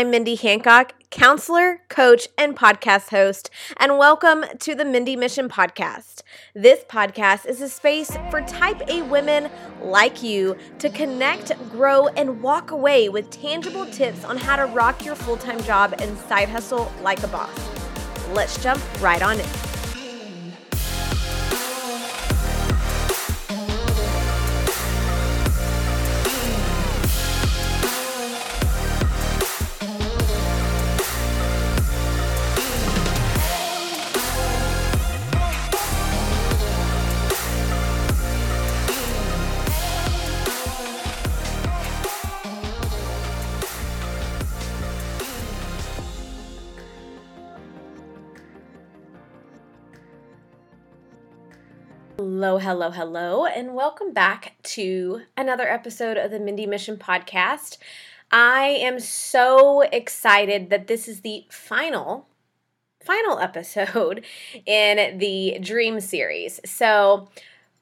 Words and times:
I'm 0.00 0.10
Mindy 0.10 0.34
Hancock, 0.34 0.94
counselor, 1.10 1.82
coach, 1.90 2.26
and 2.38 2.56
podcast 2.56 3.10
host, 3.10 3.50
and 3.76 3.98
welcome 3.98 4.46
to 4.60 4.74
the 4.74 4.82
Mindy 4.82 5.14
Mission 5.14 5.46
Podcast. 5.46 6.22
This 6.54 6.82
podcast 6.84 7.44
is 7.44 7.60
a 7.60 7.68
space 7.68 8.16
for 8.30 8.40
type 8.40 8.80
A 8.88 9.02
women 9.02 9.50
like 9.82 10.22
you 10.22 10.56
to 10.78 10.88
connect, 10.88 11.52
grow, 11.70 12.06
and 12.08 12.40
walk 12.40 12.70
away 12.70 13.10
with 13.10 13.28
tangible 13.28 13.84
tips 13.84 14.24
on 14.24 14.38
how 14.38 14.56
to 14.56 14.64
rock 14.72 15.04
your 15.04 15.16
full 15.16 15.36
time 15.36 15.62
job 15.64 15.94
and 15.98 16.16
side 16.16 16.48
hustle 16.48 16.90
like 17.02 17.22
a 17.22 17.28
boss. 17.28 17.68
Let's 18.30 18.56
jump 18.62 18.82
right 19.02 19.20
on 19.20 19.38
in. 19.38 19.69
Hello, 52.40 52.56
hello, 52.56 52.90
hello, 52.90 53.44
and 53.44 53.74
welcome 53.74 54.14
back 54.14 54.54
to 54.62 55.20
another 55.36 55.68
episode 55.68 56.16
of 56.16 56.30
the 56.30 56.40
Mindy 56.40 56.64
Mission 56.64 56.96
Podcast. 56.96 57.76
I 58.30 58.62
am 58.80 58.98
so 58.98 59.82
excited 59.82 60.70
that 60.70 60.86
this 60.86 61.06
is 61.06 61.20
the 61.20 61.44
final, 61.50 62.28
final 63.04 63.38
episode 63.38 64.24
in 64.66 65.18
the 65.18 65.58
Dream 65.60 66.00
series. 66.00 66.60
So, 66.64 67.28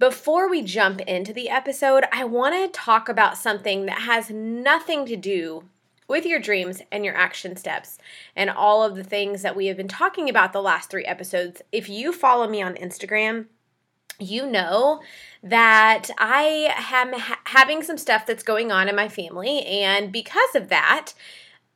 before 0.01 0.51
we 0.51 0.62
jump 0.62 1.03
into 1.03 1.33
the 1.33 1.51
episode, 1.51 2.03
I 2.11 2.25
want 2.25 2.56
to 2.56 2.81
talk 2.81 3.09
about 3.09 3.39
something 3.39 3.86
that 3.86 4.01
has 4.01 4.29
nothing 4.29 5.06
to 5.06 5.14
do 5.14 5.67
with 6.09 6.27
your 6.27 6.41
dreams 6.41 6.83
and 6.91 7.05
your 7.05 7.14
action 7.14 7.55
steps 7.55 7.97
and 8.34 8.51
all 8.51 8.83
of 8.83 8.97
the 8.97 9.05
things 9.05 9.42
that 9.42 9.55
we 9.55 9.67
have 9.67 9.77
been 9.77 9.86
talking 9.86 10.29
about 10.29 10.53
the 10.53 10.61
last 10.61 10.91
three 10.91 11.05
episodes. 11.05 11.62
If 11.70 11.89
you 11.89 12.12
follow 12.12 12.48
me 12.48 12.61
on 12.61 12.75
Instagram, 12.75 13.47
you 14.19 14.47
know 14.47 15.00
that 15.42 16.11
I 16.19 16.74
am 16.92 17.12
ha- 17.12 17.41
having 17.44 17.83
some 17.83 17.98
stuff 17.98 18.27
that's 18.27 18.42
going 18.42 18.72
on 18.72 18.88
in 18.88 18.97
my 18.97 19.08
family, 19.08 19.64
and 19.64 20.12
because 20.12 20.55
of 20.55 20.69
that, 20.69 21.12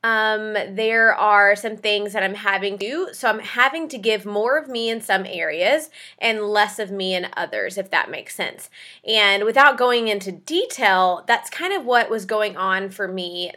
um, 0.05 0.55
there 0.69 1.15
are 1.15 1.55
some 1.55 1.77
things 1.77 2.13
that 2.13 2.23
I'm 2.23 2.35
having 2.35 2.77
to 2.79 2.87
do. 2.87 3.09
So 3.13 3.29
I'm 3.29 3.39
having 3.39 3.89
to 3.89 3.99
give 3.99 4.27
more 4.27 4.59
of 4.59 4.69
me 4.69 4.91
in 4.91 5.01
some 5.01 5.25
areas 5.27 5.91
and 6.19 6.43
less 6.43 6.79
of 6.79 6.91
me 6.91 7.15
in 7.15 7.29
others, 7.37 7.79
if 7.79 7.91
that 7.91 8.11
makes 8.11 8.35
sense. 8.35 8.69
And 9.07 9.45
without 9.45 9.79
going 9.79 10.09
into 10.09 10.33
detail, 10.33 11.23
that's 11.27 11.51
kind 11.51 11.73
of 11.73 11.85
what 11.85 12.11
was 12.11 12.25
going 12.25 12.57
on 12.57 12.91
for 12.91 13.07
me 13.07 13.53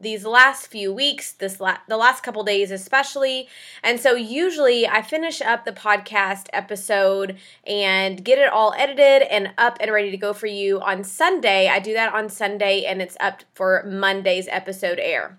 these 0.00 0.24
last 0.24 0.66
few 0.66 0.92
weeks, 0.92 1.32
this 1.32 1.60
la- 1.60 1.78
the 1.88 1.96
last 1.96 2.22
couple 2.22 2.42
days 2.44 2.70
especially. 2.70 3.48
And 3.82 3.98
so 3.98 4.14
usually 4.14 4.86
I 4.86 5.02
finish 5.02 5.40
up 5.40 5.64
the 5.64 5.72
podcast 5.72 6.46
episode 6.52 7.36
and 7.66 8.24
get 8.24 8.38
it 8.38 8.52
all 8.52 8.74
edited 8.76 9.28
and 9.28 9.52
up 9.58 9.78
and 9.80 9.90
ready 9.90 10.10
to 10.10 10.16
go 10.16 10.32
for 10.32 10.46
you 10.46 10.80
on 10.80 11.04
Sunday. 11.04 11.68
I 11.68 11.78
do 11.78 11.92
that 11.94 12.12
on 12.14 12.28
Sunday 12.28 12.84
and 12.84 13.00
it's 13.00 13.16
up 13.20 13.42
for 13.54 13.82
Monday's 13.86 14.48
episode 14.50 14.98
air. 14.98 15.38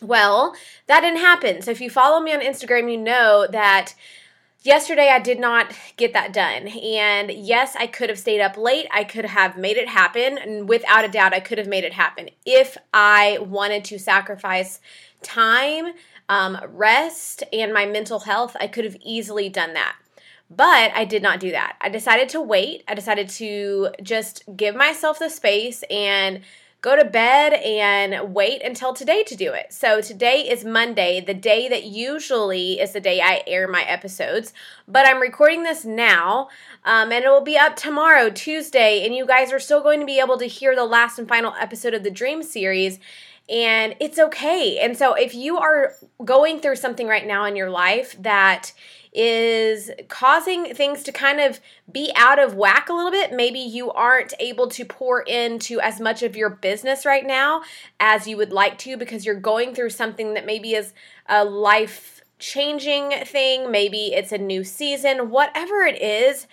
Well, 0.00 0.54
that 0.86 1.00
didn't 1.00 1.20
happen. 1.20 1.62
So 1.62 1.70
if 1.70 1.80
you 1.80 1.90
follow 1.90 2.20
me 2.20 2.32
on 2.32 2.40
Instagram, 2.40 2.90
you 2.90 2.98
know 2.98 3.46
that 3.50 3.94
yesterday 4.62 5.08
I 5.08 5.18
did 5.18 5.38
not 5.38 5.72
get 5.96 6.12
that 6.12 6.32
done. 6.32 6.68
And 6.68 7.30
yes, 7.30 7.76
I 7.78 7.86
could 7.86 8.08
have 8.08 8.18
stayed 8.18 8.40
up 8.40 8.56
late. 8.56 8.86
I 8.92 9.04
could 9.04 9.24
have 9.24 9.56
made 9.56 9.76
it 9.76 9.88
happen. 9.88 10.38
And 10.38 10.68
without 10.68 11.04
a 11.04 11.08
doubt, 11.08 11.34
I 11.34 11.40
could 11.40 11.58
have 11.58 11.66
made 11.66 11.84
it 11.84 11.92
happen 11.92 12.30
if 12.44 12.76
I 12.92 13.38
wanted 13.40 13.84
to 13.86 13.98
sacrifice 13.98 14.80
time, 15.22 15.92
um, 16.28 16.58
rest, 16.68 17.44
and 17.52 17.72
my 17.72 17.86
mental 17.86 18.20
health. 18.20 18.56
I 18.60 18.66
could 18.66 18.84
have 18.84 18.96
easily 19.02 19.48
done 19.48 19.74
that. 19.74 19.96
But 20.50 20.92
I 20.94 21.04
did 21.04 21.22
not 21.22 21.40
do 21.40 21.50
that. 21.50 21.76
I 21.80 21.90
decided 21.90 22.30
to 22.30 22.40
wait. 22.40 22.82
I 22.88 22.94
decided 22.94 23.28
to 23.30 23.90
just 24.02 24.44
give 24.56 24.74
myself 24.74 25.18
the 25.18 25.28
space 25.28 25.84
and 25.90 26.40
go 26.80 26.94
to 26.94 27.04
bed 27.04 27.54
and 27.54 28.32
wait 28.32 28.62
until 28.62 28.94
today 28.94 29.24
to 29.24 29.34
do 29.34 29.52
it. 29.52 29.72
So 29.72 30.00
today 30.00 30.48
is 30.48 30.64
Monday, 30.64 31.20
the 31.20 31.34
day 31.34 31.68
that 31.68 31.84
usually 31.84 32.80
is 32.80 32.92
the 32.92 33.00
day 33.00 33.20
I 33.20 33.42
air 33.48 33.66
my 33.66 33.82
episodes, 33.82 34.52
but 34.86 35.04
I'm 35.04 35.20
recording 35.20 35.64
this 35.64 35.84
now. 35.84 36.48
Um, 36.84 37.10
and 37.10 37.24
it 37.24 37.28
will 37.28 37.42
be 37.42 37.58
up 37.58 37.74
tomorrow, 37.74 38.30
Tuesday, 38.30 39.04
and 39.04 39.14
you 39.14 39.26
guys 39.26 39.52
are 39.52 39.58
still 39.58 39.82
going 39.82 39.98
to 40.00 40.06
be 40.06 40.20
able 40.20 40.38
to 40.38 40.46
hear 40.46 40.76
the 40.76 40.84
last 40.84 41.18
and 41.18 41.28
final 41.28 41.52
episode 41.58 41.94
of 41.94 42.04
the 42.04 42.10
Dream 42.10 42.44
series 42.44 43.00
and 43.48 43.94
it's 44.00 44.18
okay. 44.18 44.78
And 44.78 44.96
so 44.96 45.14
if 45.14 45.34
you 45.34 45.58
are 45.58 45.94
going 46.24 46.60
through 46.60 46.76
something 46.76 47.06
right 47.06 47.26
now 47.26 47.44
in 47.44 47.56
your 47.56 47.70
life 47.70 48.16
that 48.20 48.72
is 49.12 49.90
causing 50.08 50.74
things 50.74 51.02
to 51.02 51.12
kind 51.12 51.40
of 51.40 51.60
be 51.90 52.12
out 52.14 52.38
of 52.38 52.54
whack 52.54 52.88
a 52.88 52.92
little 52.92 53.10
bit. 53.10 53.32
Maybe 53.32 53.58
you 53.58 53.90
aren't 53.90 54.34
able 54.38 54.68
to 54.68 54.84
pour 54.84 55.22
into 55.22 55.80
as 55.80 56.00
much 56.00 56.22
of 56.22 56.36
your 56.36 56.50
business 56.50 57.06
right 57.06 57.26
now 57.26 57.62
as 57.98 58.28
you 58.28 58.36
would 58.36 58.52
like 58.52 58.78
to 58.78 58.96
because 58.96 59.24
you're 59.24 59.34
going 59.34 59.74
through 59.74 59.90
something 59.90 60.34
that 60.34 60.46
maybe 60.46 60.74
is 60.74 60.92
a 61.26 61.44
life 61.44 62.20
changing 62.38 63.10
thing. 63.24 63.70
Maybe 63.70 64.12
it's 64.14 64.32
a 64.32 64.38
new 64.38 64.62
season, 64.62 65.30
whatever 65.30 65.82
it 65.82 66.00
is 66.00 66.46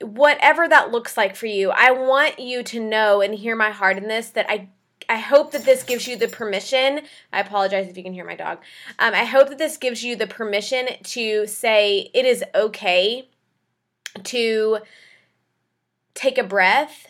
whatever 0.00 0.68
that 0.68 0.90
looks 0.90 1.16
like 1.16 1.36
for 1.36 1.46
you, 1.46 1.70
I 1.70 1.92
want 1.92 2.38
you 2.38 2.62
to 2.64 2.80
know 2.80 3.20
and 3.20 3.34
hear 3.34 3.56
my 3.56 3.70
heart 3.70 3.96
in 3.96 4.08
this 4.08 4.30
that 4.30 4.50
I 4.50 4.68
I 5.08 5.16
hope 5.16 5.52
that 5.52 5.64
this 5.64 5.82
gives 5.82 6.06
you 6.06 6.16
the 6.16 6.28
permission. 6.28 7.02
I 7.32 7.40
apologize 7.40 7.88
if 7.88 7.96
you 7.96 8.02
can 8.02 8.12
hear 8.12 8.24
my 8.24 8.36
dog. 8.36 8.58
Um, 8.98 9.14
I 9.14 9.24
hope 9.24 9.48
that 9.48 9.58
this 9.58 9.76
gives 9.76 10.02
you 10.02 10.16
the 10.16 10.26
permission 10.26 10.88
to 11.02 11.46
say 11.46 12.10
it 12.14 12.24
is 12.24 12.44
okay 12.54 13.28
to 14.24 14.78
take 16.14 16.38
a 16.38 16.44
breath 16.44 17.08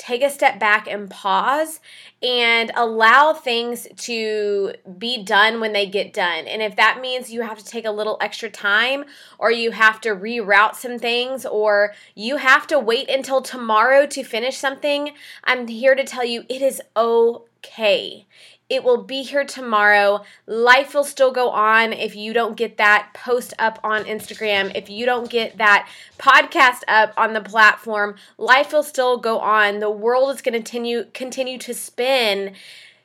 take 0.00 0.22
a 0.22 0.30
step 0.30 0.58
back 0.58 0.88
and 0.88 1.10
pause 1.10 1.78
and 2.22 2.72
allow 2.74 3.34
things 3.34 3.86
to 3.96 4.72
be 4.98 5.22
done 5.22 5.60
when 5.60 5.74
they 5.74 5.86
get 5.86 6.14
done. 6.14 6.46
And 6.46 6.62
if 6.62 6.74
that 6.76 7.00
means 7.02 7.30
you 7.30 7.42
have 7.42 7.58
to 7.58 7.64
take 7.64 7.84
a 7.84 7.90
little 7.90 8.16
extra 8.20 8.48
time 8.48 9.04
or 9.38 9.52
you 9.52 9.72
have 9.72 10.00
to 10.02 10.10
reroute 10.10 10.74
some 10.74 10.98
things 10.98 11.44
or 11.44 11.92
you 12.14 12.38
have 12.38 12.66
to 12.68 12.78
wait 12.78 13.10
until 13.10 13.42
tomorrow 13.42 14.06
to 14.06 14.24
finish 14.24 14.56
something, 14.56 15.12
I'm 15.44 15.68
here 15.68 15.94
to 15.94 16.04
tell 16.04 16.24
you 16.24 16.44
it 16.48 16.62
is 16.62 16.80
okay. 16.96 18.26
It 18.70 18.84
will 18.84 19.02
be 19.02 19.22
here 19.22 19.44
tomorrow. 19.44 20.24
Life 20.46 20.94
will 20.94 21.04
still 21.04 21.32
go 21.32 21.50
on 21.50 21.92
if 21.92 22.14
you 22.14 22.32
don't 22.32 22.56
get 22.56 22.78
that 22.78 23.10
post 23.12 23.52
up 23.58 23.80
on 23.84 24.04
Instagram, 24.04 24.74
if 24.74 24.88
you 24.88 25.04
don't 25.04 25.28
get 25.28 25.58
that 25.58 25.88
podcast 26.18 26.82
up 26.88 27.12
on 27.16 27.34
the 27.34 27.40
platform. 27.42 28.14
Life 28.38 28.72
will 28.72 28.84
still 28.84 29.18
go 29.18 29.40
on. 29.40 29.80
The 29.80 29.90
world 29.90 30.34
is 30.34 30.40
going 30.40 30.52
to 30.54 30.58
continue 30.60 31.04
continue 31.12 31.58
to 31.58 31.74
spin 31.74 32.54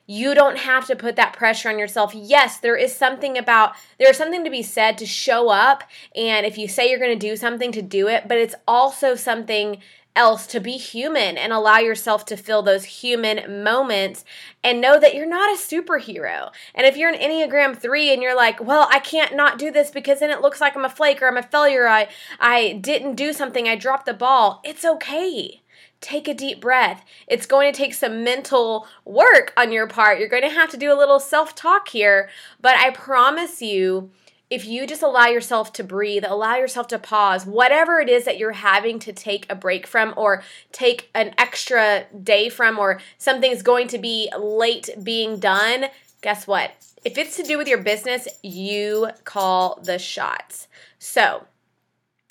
you 0.06 0.34
don't 0.34 0.58
have 0.58 0.86
to 0.86 0.94
put 0.94 1.16
that 1.16 1.32
pressure 1.32 1.68
on 1.68 1.78
yourself. 1.78 2.14
Yes, 2.14 2.58
there 2.58 2.76
is 2.76 2.94
something 2.94 3.36
about 3.36 3.74
there's 3.98 4.16
something 4.16 4.44
to 4.44 4.50
be 4.50 4.62
said 4.62 4.98
to 4.98 5.06
show 5.06 5.48
up 5.48 5.82
and 6.14 6.46
if 6.46 6.56
you 6.56 6.68
say 6.68 6.88
you're 6.88 7.00
going 7.00 7.18
to 7.18 7.28
do 7.28 7.36
something 7.36 7.72
to 7.72 7.82
do 7.82 8.06
it, 8.08 8.28
but 8.28 8.38
it's 8.38 8.54
also 8.68 9.16
something 9.16 9.78
else 10.16 10.46
to 10.48 10.60
be 10.60 10.72
human 10.72 11.36
and 11.36 11.52
allow 11.52 11.78
yourself 11.78 12.24
to 12.26 12.36
feel 12.36 12.62
those 12.62 12.84
human 12.84 13.62
moments 13.62 14.24
and 14.64 14.80
know 14.80 14.98
that 14.98 15.14
you're 15.14 15.26
not 15.26 15.50
a 15.50 15.58
superhero. 15.58 16.50
And 16.74 16.86
if 16.86 16.96
you're 16.96 17.12
an 17.12 17.20
Enneagram 17.20 17.76
3 17.76 18.12
and 18.12 18.22
you're 18.22 18.34
like, 18.34 18.60
"Well, 18.60 18.88
I 18.90 18.98
can't 18.98 19.36
not 19.36 19.58
do 19.58 19.70
this 19.70 19.90
because 19.90 20.20
then 20.20 20.30
it 20.30 20.40
looks 20.40 20.60
like 20.60 20.76
I'm 20.76 20.84
a 20.84 20.90
flake 20.90 21.22
or 21.22 21.28
I'm 21.28 21.36
a 21.36 21.42
failure. 21.42 21.86
I 21.86 22.08
I 22.40 22.78
didn't 22.80 23.14
do 23.14 23.32
something. 23.32 23.68
I 23.68 23.76
dropped 23.76 24.06
the 24.06 24.14
ball." 24.14 24.60
It's 24.64 24.84
okay. 24.84 25.62
Take 26.00 26.28
a 26.28 26.34
deep 26.34 26.60
breath. 26.60 27.04
It's 27.26 27.46
going 27.46 27.72
to 27.72 27.76
take 27.76 27.94
some 27.94 28.22
mental 28.22 28.86
work 29.04 29.52
on 29.56 29.72
your 29.72 29.86
part. 29.86 30.18
You're 30.18 30.28
going 30.28 30.42
to 30.42 30.50
have 30.50 30.70
to 30.70 30.76
do 30.76 30.92
a 30.92 30.98
little 30.98 31.18
self-talk 31.18 31.88
here, 31.88 32.28
but 32.60 32.76
I 32.76 32.90
promise 32.90 33.62
you 33.62 34.10
if 34.48 34.64
you 34.64 34.86
just 34.86 35.02
allow 35.02 35.26
yourself 35.26 35.72
to 35.74 35.84
breathe, 35.84 36.24
allow 36.26 36.56
yourself 36.56 36.86
to 36.88 36.98
pause, 36.98 37.44
whatever 37.44 37.98
it 37.98 38.08
is 38.08 38.24
that 38.24 38.38
you're 38.38 38.52
having 38.52 38.98
to 39.00 39.12
take 39.12 39.46
a 39.50 39.56
break 39.56 39.86
from 39.86 40.14
or 40.16 40.42
take 40.70 41.10
an 41.14 41.34
extra 41.36 42.06
day 42.22 42.48
from, 42.48 42.78
or 42.78 43.00
something's 43.18 43.62
going 43.62 43.88
to 43.88 43.98
be 43.98 44.30
late 44.38 44.88
being 45.02 45.38
done, 45.38 45.86
guess 46.22 46.46
what? 46.46 46.72
If 47.04 47.18
it's 47.18 47.36
to 47.36 47.42
do 47.42 47.58
with 47.58 47.68
your 47.68 47.82
business, 47.82 48.28
you 48.42 49.08
call 49.24 49.80
the 49.82 49.98
shots. 49.98 50.68
So, 50.98 51.46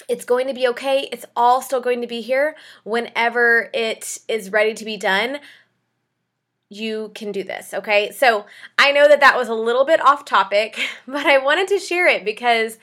it's 0.07 0.25
going 0.25 0.47
to 0.47 0.53
be 0.53 0.67
okay. 0.67 1.09
It's 1.11 1.25
all 1.35 1.61
still 1.61 1.81
going 1.81 2.01
to 2.01 2.07
be 2.07 2.21
here 2.21 2.55
whenever 2.83 3.69
it 3.73 4.19
is 4.27 4.51
ready 4.51 4.73
to 4.75 4.85
be 4.85 4.97
done. 4.97 5.39
You 6.69 7.11
can 7.13 7.31
do 7.31 7.43
this, 7.43 7.73
okay? 7.73 8.11
So 8.11 8.45
I 8.77 8.91
know 8.91 9.07
that 9.07 9.19
that 9.19 9.37
was 9.37 9.49
a 9.49 9.53
little 9.53 9.85
bit 9.85 10.01
off 10.01 10.25
topic, 10.25 10.79
but 11.07 11.25
I 11.25 11.37
wanted 11.37 11.67
to 11.69 11.79
share 11.79 12.07
it 12.07 12.25
because 12.25 12.77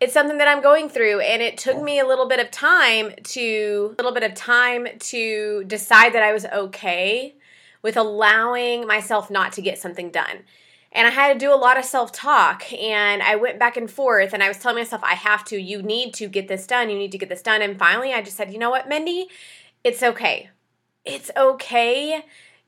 it's 0.00 0.12
something 0.12 0.38
that 0.38 0.48
I'm 0.48 0.62
going 0.62 0.88
through 0.88 1.20
and 1.20 1.40
it 1.40 1.56
took 1.56 1.80
me 1.80 2.00
a 2.00 2.06
little 2.06 2.26
bit 2.26 2.40
of 2.40 2.50
time 2.50 3.12
to 3.22 3.94
a 3.96 4.02
little 4.02 4.12
bit 4.12 4.24
of 4.24 4.34
time 4.34 4.86
to 4.98 5.64
decide 5.64 6.12
that 6.14 6.24
I 6.24 6.32
was 6.32 6.44
okay 6.46 7.36
with 7.82 7.96
allowing 7.96 8.86
myself 8.86 9.30
not 9.30 9.52
to 9.52 9.62
get 9.62 9.78
something 9.78 10.10
done. 10.10 10.44
And 10.90 11.06
I 11.06 11.10
had 11.10 11.32
to 11.32 11.38
do 11.38 11.54
a 11.54 11.56
lot 11.56 11.78
of 11.78 11.84
self 11.84 12.12
talk 12.12 12.70
and 12.72 13.22
I 13.22 13.36
went 13.36 13.58
back 13.58 13.76
and 13.76 13.90
forth 13.90 14.34
and 14.34 14.42
I 14.42 14.48
was 14.48 14.58
telling 14.58 14.78
myself, 14.78 15.02
I 15.04 15.14
have 15.14 15.44
to, 15.46 15.56
you 15.56 15.82
need 15.82 16.14
to 16.14 16.26
get 16.26 16.48
this 16.48 16.66
done, 16.66 16.90
you 16.90 16.98
need 16.98 17.12
to 17.12 17.18
get 17.18 17.28
this 17.28 17.40
done. 17.40 17.62
And 17.62 17.78
finally, 17.78 18.12
I 18.12 18.22
just 18.22 18.36
said, 18.36 18.52
you 18.52 18.58
know 18.58 18.70
what, 18.70 18.88
Mindy? 18.88 19.28
It's 19.84 20.02
okay. 20.02 20.50
It's 21.04 21.30
okay 21.36 22.24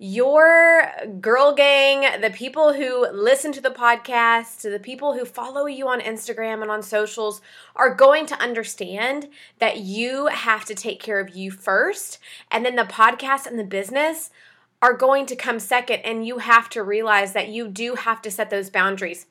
your 0.07 0.87
girl 1.19 1.55
gang, 1.55 2.21
the 2.21 2.29
people 2.29 2.75
who 2.75 3.11
listen 3.11 3.53
to 3.53 3.61
the 3.63 3.71
podcast, 3.71 4.61
the 4.61 4.79
people 4.79 5.15
who 5.15 5.25
follow 5.25 5.65
you 5.65 5.89
on 5.89 5.99
Instagram 5.99 6.61
and 6.61 6.71
on 6.71 6.83
socials 6.83 7.41
are 7.75 7.95
going 7.95 8.27
to 8.27 8.39
understand 8.39 9.31
that 9.61 9.79
you 9.79 10.27
have 10.27 10.67
to 10.67 10.75
take 10.75 11.01
care 11.01 11.21
of 11.21 11.35
you 11.35 11.51
first. 11.51 12.19
And 12.51 12.67
then 12.67 12.77
the 12.77 12.83
podcast 12.83 13.47
and 13.47 13.59
the 13.59 13.65
business 13.65 14.29
are 14.83 14.93
going 14.93 15.25
to 15.25 15.37
come 15.37 15.59
second. 15.59 16.01
And 16.01 16.27
you 16.27 16.37
have 16.37 16.69
to 16.71 16.83
realize 16.83 17.33
that 17.33 17.49
you 17.49 17.67
do 17.67 17.95
have 17.95 18.21
to 18.23 18.31
set 18.31 18.51
those 18.51 18.69
boundaries. 18.69 19.25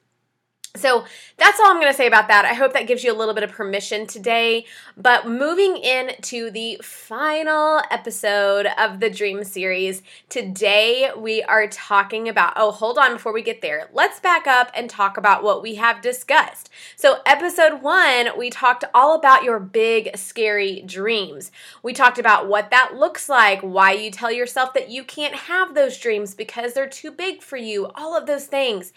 So 0.75 1.05
that's 1.37 1.59
all 1.59 1.67
I'm 1.67 1.79
going 1.79 1.91
to 1.91 1.95
say 1.95 2.07
about 2.07 2.29
that. 2.29 2.45
I 2.45 2.55
hope 2.55 2.73
that 2.73 2.87
gives 2.87 3.03
you 3.03 3.13
a 3.13 3.13
little 3.13 3.35
bit 3.35 3.43
of 3.43 3.51
permission 3.51 4.07
today. 4.07 4.65
But 4.97 5.27
moving 5.27 5.77
into 5.77 6.49
the 6.49 6.79
final 6.81 7.83
episode 7.91 8.65
of 8.79 8.99
the 8.99 9.11
Dream 9.11 9.43
series, 9.43 10.01
today 10.29 11.11
we 11.15 11.43
are 11.43 11.67
talking 11.67 12.27
about. 12.27 12.53
Oh, 12.55 12.71
hold 12.71 12.97
on 12.97 13.13
before 13.13 13.33
we 13.33 13.43
get 13.43 13.61
there. 13.61 13.87
Let's 13.93 14.19
back 14.19 14.47
up 14.47 14.71
and 14.73 14.89
talk 14.89 15.15
about 15.15 15.43
what 15.43 15.61
we 15.61 15.75
have 15.75 16.01
discussed. 16.01 16.71
So, 16.95 17.17
episode 17.27 17.83
one, 17.83 18.29
we 18.35 18.49
talked 18.49 18.83
all 18.95 19.13
about 19.13 19.43
your 19.43 19.59
big, 19.59 20.17
scary 20.17 20.81
dreams. 20.87 21.51
We 21.83 21.93
talked 21.93 22.17
about 22.17 22.47
what 22.47 22.71
that 22.71 22.95
looks 22.95 23.29
like, 23.29 23.61
why 23.61 23.91
you 23.91 24.09
tell 24.09 24.31
yourself 24.31 24.73
that 24.73 24.89
you 24.89 25.03
can't 25.03 25.35
have 25.35 25.75
those 25.75 25.99
dreams 25.99 26.33
because 26.33 26.73
they're 26.73 26.89
too 26.89 27.11
big 27.11 27.43
for 27.43 27.57
you, 27.57 27.91
all 27.93 28.17
of 28.17 28.25
those 28.25 28.47
things 28.47 28.91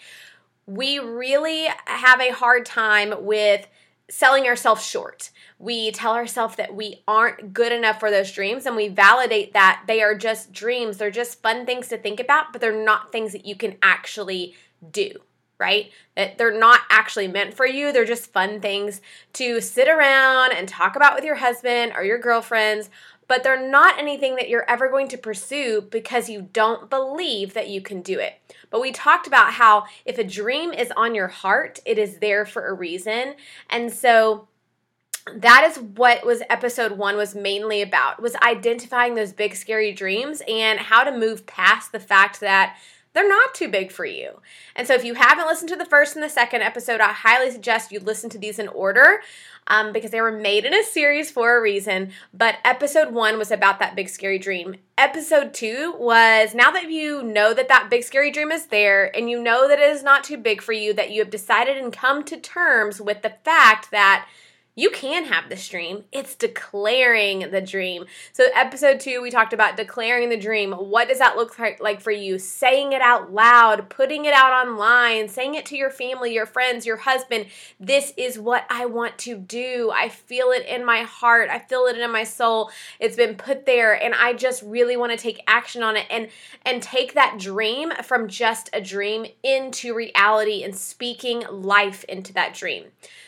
we 0.67 0.99
really 0.99 1.69
have 1.85 2.19
a 2.19 2.33
hard 2.33 2.65
time 2.65 3.13
with 3.21 3.67
selling 4.09 4.45
ourselves 4.45 4.85
short. 4.85 5.31
We 5.59 5.91
tell 5.91 6.13
ourselves 6.13 6.55
that 6.57 6.75
we 6.75 7.03
aren't 7.07 7.53
good 7.53 7.71
enough 7.71 7.99
for 7.99 8.11
those 8.11 8.31
dreams 8.31 8.65
and 8.65 8.75
we 8.75 8.89
validate 8.89 9.53
that 9.53 9.83
they 9.87 10.01
are 10.01 10.15
just 10.15 10.53
dreams. 10.53 10.97
They're 10.97 11.09
just 11.09 11.41
fun 11.41 11.65
things 11.65 11.87
to 11.89 11.97
think 11.97 12.19
about, 12.19 12.51
but 12.51 12.61
they're 12.61 12.85
not 12.85 13.11
things 13.11 13.31
that 13.31 13.45
you 13.45 13.55
can 13.55 13.75
actually 13.81 14.55
do, 14.91 15.11
right? 15.57 15.91
That 16.15 16.37
they're 16.37 16.57
not 16.57 16.81
actually 16.89 17.27
meant 17.27 17.53
for 17.53 17.65
you. 17.65 17.91
They're 17.91 18.05
just 18.05 18.31
fun 18.31 18.61
things 18.61 19.01
to 19.33 19.59
sit 19.61 19.87
around 19.87 20.53
and 20.53 20.67
talk 20.67 20.95
about 20.95 21.15
with 21.15 21.25
your 21.25 21.35
husband 21.35 21.93
or 21.95 22.03
your 22.03 22.19
girlfriends, 22.19 22.89
but 23.27 23.43
they're 23.43 23.69
not 23.69 23.99
anything 23.99 24.35
that 24.35 24.49
you're 24.49 24.69
ever 24.69 24.89
going 24.89 25.09
to 25.09 25.17
pursue 25.17 25.81
because 25.81 26.29
you 26.29 26.49
don't 26.53 26.89
believe 26.89 27.53
that 27.53 27.69
you 27.69 27.81
can 27.81 28.01
do 28.01 28.19
it. 28.19 28.35
But 28.69 28.81
we 28.81 28.91
talked 28.91 29.27
about 29.27 29.53
how 29.53 29.85
if 30.05 30.17
a 30.17 30.23
dream 30.23 30.73
is 30.73 30.91
on 30.95 31.15
your 31.15 31.27
heart, 31.27 31.79
it 31.85 31.97
is 31.97 32.17
there 32.17 32.45
for 32.45 32.67
a 32.67 32.73
reason. 32.73 33.35
And 33.69 33.91
so 33.91 34.47
that 35.35 35.67
is 35.69 35.77
what 35.77 36.25
was 36.25 36.41
episode 36.49 36.93
1 36.93 37.17
was 37.17 37.35
mainly 37.35 37.81
about 37.81 38.21
was 38.21 38.35
identifying 38.37 39.15
those 39.15 39.33
big 39.33 39.55
scary 39.55 39.91
dreams 39.91 40.41
and 40.47 40.79
how 40.79 41.03
to 41.03 41.11
move 41.11 41.45
past 41.45 41.91
the 41.91 41.99
fact 41.99 42.39
that 42.39 42.77
they're 43.17 43.27
not 43.27 43.55
too 43.55 43.67
big 43.67 43.91
for 43.91 44.05
you. 44.05 44.41
And 44.75 44.87
so 44.87 44.93
if 44.93 45.03
you 45.03 45.15
haven't 45.15 45.47
listened 45.47 45.69
to 45.69 45.75
the 45.75 45.85
first 45.85 46.15
and 46.15 46.23
the 46.23 46.29
second 46.29 46.61
episode, 46.61 47.01
I 47.01 47.11
highly 47.13 47.49
suggest 47.49 47.91
you 47.91 47.99
listen 47.99 48.29
to 48.29 48.37
these 48.37 48.59
in 48.59 48.67
order 48.67 49.21
um, 49.65 49.91
because 49.91 50.11
they 50.11 50.21
were 50.21 50.31
made 50.31 50.65
in 50.65 50.73
a 50.75 50.83
series 50.83 51.31
for 51.31 51.57
a 51.57 51.61
reason. 51.61 52.11
But 52.31 52.57
episode 52.63 53.11
one 53.11 53.39
was 53.39 53.49
about 53.49 53.79
that 53.79 53.95
big 53.95 54.07
scary 54.07 54.37
dream. 54.37 54.75
Episode 54.99 55.51
two 55.51 55.95
was 55.97 56.53
now 56.53 56.69
that 56.69 56.91
you 56.91 57.23
know 57.23 57.55
that 57.55 57.69
that 57.69 57.89
big 57.89 58.03
scary 58.03 58.29
dream 58.29 58.51
is 58.51 58.67
there 58.67 59.15
and 59.17 59.31
you 59.31 59.41
know 59.41 59.67
that 59.67 59.79
it 59.79 59.89
is 59.89 60.03
not 60.03 60.23
too 60.23 60.37
big 60.37 60.61
for 60.61 60.73
you, 60.73 60.93
that 60.93 61.09
you 61.09 61.19
have 61.19 61.31
decided 61.31 61.75
and 61.75 61.91
come 61.91 62.23
to 62.23 62.37
terms 62.37 63.01
with 63.01 63.23
the 63.23 63.33
fact 63.43 63.89
that 63.89 64.27
you 64.77 64.91
can 64.91 65.25
have 65.25 65.49
this 65.49 65.67
dream. 65.67 66.03
It's 66.11 66.35
declaring 66.35 67.49
the 67.49 67.61
dream. 67.61 68.05
So, 68.31 68.45
episode 68.53 68.99
two, 68.99 69.23
we 69.23 69.31
talked 69.31 69.51
about 69.51 69.75
declaring 69.75 70.29
the 70.29 70.37
dream. 70.37 70.71
What 70.71 71.07
does 71.07 71.17
that 71.17 71.35
look 71.35 71.57
like 71.79 71.99
for 71.99 72.11
you? 72.11 72.37
Saying 72.37 72.93
it 72.93 73.01
out 73.01 73.33
loud, 73.33 73.89
putting 73.89 74.25
it 74.25 74.35
out 74.35 74.67
online, 74.67 75.29
saying 75.29 75.55
it 75.55 75.65
to 75.65 75.75
your 75.75 75.89
family, 75.89 76.31
your 76.31 76.45
friends, 76.45 76.85
your 76.85 76.97
husband. 76.97 77.47
This 77.79 78.13
is 78.17 78.37
what 78.37 78.67
I 78.69 78.85
want 78.85 79.17
to 79.19 79.39
do. 79.39 79.91
I 79.91 80.09
feel 80.09 80.51
it 80.51 80.67
in 80.67 80.85
my 80.85 81.01
heart. 81.01 81.49
I 81.49 81.57
feel 81.57 81.87
it 81.87 81.97
in 81.97 82.11
my 82.11 82.23
soul. 82.23 82.69
It's 82.99 83.15
been 83.15 83.33
put 83.33 83.65
there, 83.65 83.93
and 83.93 84.13
I 84.13 84.33
just 84.33 84.61
really 84.61 84.95
want 84.95 85.11
to 85.11 85.17
take 85.17 85.41
action 85.47 85.81
on 85.81 85.97
it 85.97 86.05
and 86.11 86.29
and 86.63 86.83
take 86.83 87.15
that 87.15 87.39
dream 87.39 87.93
from 88.03 88.27
just 88.27 88.69
a 88.73 88.81
dream 88.81 89.25
into 89.41 89.95
reality 89.95 90.61
and 90.63 90.75
speaking 90.75 91.43
life 91.49 92.03
into 92.03 92.31
that 92.33 92.53
dream. 92.53 92.83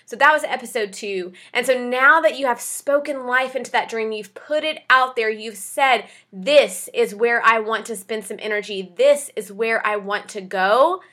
So 0.09 0.15
that 0.15 0.33
was 0.33 0.43
episode 0.43 0.91
two. 0.91 1.33
And 1.53 1.67
so 1.67 1.77
now 1.77 2.19
that 2.19 2.39
you 2.39 2.47
have 2.47 2.59
spoken 2.59 3.27
life 3.27 3.55
into 3.55 3.69
that 3.73 3.89
dream, 3.89 4.11
you've 4.11 4.33
put 4.33 4.63
it 4.63 4.81
out 4.89 5.15
there, 5.15 5.29
you've 5.29 5.55
said, 5.55 6.05
This 6.33 6.89
is 6.95 7.13
where 7.13 7.45
I 7.45 7.59
want 7.59 7.85
to 7.85 7.95
spend 7.95 8.25
some 8.25 8.39
energy, 8.39 8.91
this 8.97 9.29
is 9.35 9.51
where 9.51 9.85
I 9.85 9.97
want 9.97 10.27
to 10.29 10.41
go. 10.41 11.03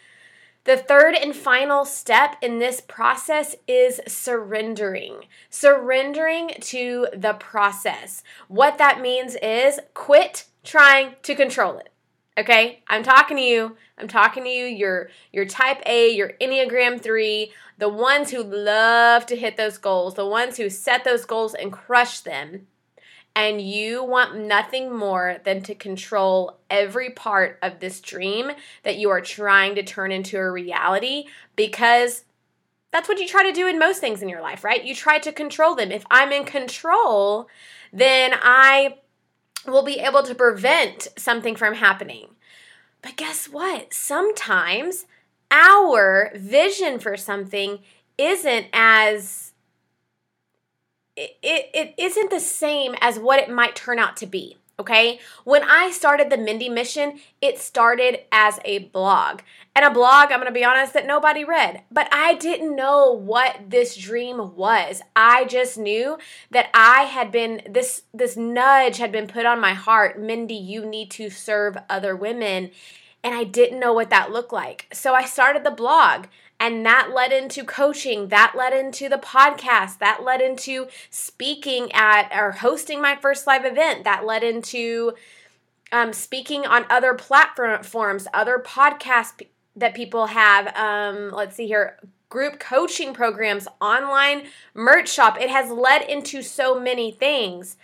The 0.64 0.78
third 0.78 1.14
and 1.14 1.36
final 1.36 1.84
step 1.84 2.36
in 2.40 2.58
this 2.58 2.80
process 2.80 3.54
is 3.68 4.00
surrendering. 4.08 5.24
Surrendering 5.50 6.52
to 6.62 7.08
the 7.14 7.34
process. 7.34 8.22
What 8.48 8.78
that 8.78 9.02
means 9.02 9.36
is 9.42 9.78
quit 9.92 10.46
trying 10.64 11.16
to 11.22 11.34
control 11.34 11.76
it. 11.76 11.90
Okay? 12.38 12.82
I'm 12.88 13.02
talking 13.02 13.36
to 13.36 13.42
you. 13.42 13.76
I'm 13.98 14.08
talking 14.08 14.44
to 14.44 14.50
you. 14.50 14.66
You're 14.66 15.10
you're 15.32 15.46
type 15.46 15.82
A, 15.86 16.10
you're 16.10 16.32
Enneagram 16.40 17.00
3 17.00 17.52
the 17.78 17.88
ones 17.88 18.30
who 18.30 18.42
love 18.42 19.26
to 19.26 19.36
hit 19.36 19.56
those 19.56 19.78
goals, 19.78 20.14
the 20.14 20.26
ones 20.26 20.56
who 20.56 20.70
set 20.70 21.04
those 21.04 21.24
goals 21.24 21.54
and 21.54 21.72
crush 21.72 22.20
them. 22.20 22.66
And 23.34 23.60
you 23.60 24.02
want 24.02 24.38
nothing 24.38 24.96
more 24.96 25.36
than 25.44 25.60
to 25.64 25.74
control 25.74 26.58
every 26.70 27.10
part 27.10 27.58
of 27.60 27.80
this 27.80 28.00
dream 28.00 28.52
that 28.82 28.96
you 28.96 29.10
are 29.10 29.20
trying 29.20 29.74
to 29.74 29.82
turn 29.82 30.10
into 30.10 30.38
a 30.38 30.50
reality 30.50 31.24
because 31.54 32.24
that's 32.92 33.10
what 33.10 33.18
you 33.18 33.28
try 33.28 33.42
to 33.42 33.52
do 33.52 33.66
in 33.66 33.78
most 33.78 34.00
things 34.00 34.22
in 34.22 34.30
your 34.30 34.40
life, 34.40 34.64
right? 34.64 34.82
You 34.82 34.94
try 34.94 35.18
to 35.18 35.32
control 35.32 35.74
them. 35.74 35.92
If 35.92 36.06
I'm 36.10 36.32
in 36.32 36.44
control, 36.44 37.48
then 37.92 38.32
I 38.34 39.00
will 39.68 39.82
be 39.82 40.00
able 40.00 40.22
to 40.22 40.34
prevent 40.34 41.08
something 41.16 41.56
from 41.56 41.74
happening. 41.74 42.28
But 43.02 43.16
guess 43.16 43.46
what? 43.46 43.94
Sometimes 43.94 45.06
our 45.50 46.32
vision 46.34 46.98
for 46.98 47.16
something 47.16 47.80
isn't 48.18 48.66
as 48.72 49.52
it, 51.16 51.36
it, 51.42 51.70
it 51.72 51.94
isn't 51.96 52.30
the 52.30 52.40
same 52.40 52.94
as 53.00 53.18
what 53.18 53.38
it 53.38 53.50
might 53.50 53.74
turn 53.74 53.98
out 53.98 54.16
to 54.18 54.26
be. 54.26 54.58
Okay. 54.78 55.20
When 55.44 55.62
I 55.62 55.90
started 55.90 56.28
the 56.28 56.36
Mindy 56.36 56.68
Mission, 56.68 57.18
it 57.40 57.58
started 57.58 58.20
as 58.30 58.60
a 58.64 58.80
blog. 58.80 59.40
And 59.74 59.86
a 59.86 59.90
blog, 59.90 60.30
I'm 60.30 60.44
to 60.44 60.50
be 60.52 60.64
honest, 60.64 60.92
that 60.92 61.06
nobody 61.06 61.44
read. 61.44 61.82
But 61.90 62.08
I 62.12 62.34
didn't 62.34 62.76
know 62.76 63.10
what 63.10 63.70
this 63.70 63.96
dream 63.96 64.54
was. 64.54 65.00
I 65.14 65.46
just 65.46 65.78
knew 65.78 66.18
that 66.50 66.68
I 66.74 67.02
had 67.02 67.32
been, 67.32 67.62
this, 67.68 68.02
this 68.12 68.36
nudge 68.36 68.98
had 68.98 69.12
been 69.12 69.26
put 69.26 69.46
on 69.46 69.60
my 69.60 69.72
heart 69.72 70.20
Mindy, 70.20 70.54
you 70.54 70.84
need 70.84 71.10
to 71.12 71.30
serve 71.30 71.78
other 71.88 72.14
women 72.14 72.70
and 73.26 73.34
I 73.34 73.42
didn't 73.42 73.80
know 73.80 73.92
what 73.92 74.10
that 74.10 74.30
looked 74.30 74.52
like. 74.52 74.86
So 74.92 75.12
I 75.14 75.24
started 75.24 75.64
the 75.64 75.72
blog. 75.72 76.26
And 76.58 76.86
that 76.86 77.10
led 77.14 77.32
into 77.32 77.64
coaching, 77.64 78.28
that 78.28 78.54
led 78.56 78.72
into 78.72 79.08
the 79.08 79.18
podcast, 79.18 79.98
that 79.98 80.22
led 80.24 80.40
into 80.40 80.88
speaking 81.10 81.92
at 81.92 82.30
or 82.34 82.52
hosting 82.52 83.00
my 83.00 83.16
first 83.16 83.46
live 83.46 83.64
event, 83.64 84.04
that 84.04 84.24
led 84.24 84.42
into 84.42 85.12
um, 85.92 86.12
speaking 86.12 86.66
on 86.66 86.86
other 86.88 87.14
platforms, 87.14 88.26
other 88.32 88.58
podcasts 88.58 89.46
that 89.76 89.94
people 89.94 90.26
have. 90.26 90.74
Um, 90.74 91.30
let's 91.30 91.56
see 91.56 91.66
here 91.66 91.98
group 92.28 92.58
coaching 92.58 93.12
programs, 93.14 93.68
online 93.80 94.44
merch 94.74 95.08
shop. 95.10 95.40
It 95.40 95.50
has 95.50 95.70
led 95.70 96.02
into 96.02 96.42
so 96.42 96.80
many 96.80 97.10
things 97.10 97.76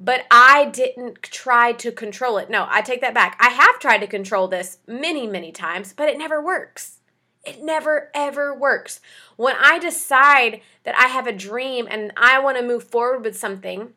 but 0.00 0.24
I 0.30 0.64
didn't 0.64 1.22
try 1.22 1.72
to 1.72 1.92
control 1.92 2.38
it. 2.38 2.48
No, 2.48 2.66
I 2.70 2.80
take 2.80 3.02
that 3.02 3.12
back. 3.12 3.36
I 3.38 3.50
have 3.50 3.78
tried 3.78 3.98
to 3.98 4.06
control 4.06 4.48
this 4.48 4.78
many, 4.86 5.26
many 5.26 5.52
times, 5.52 5.92
but 5.92 6.08
it 6.08 6.16
never 6.16 6.42
works. 6.42 6.99
It 7.44 7.62
never, 7.62 8.10
ever 8.14 8.54
works. 8.54 9.00
When 9.36 9.56
I 9.58 9.78
decide 9.78 10.60
that 10.84 10.96
I 10.98 11.08
have 11.08 11.26
a 11.26 11.32
dream 11.32 11.86
and 11.90 12.12
I 12.16 12.38
want 12.38 12.58
to 12.58 12.66
move 12.66 12.84
forward 12.84 13.24
with 13.24 13.36
something, 13.36 13.94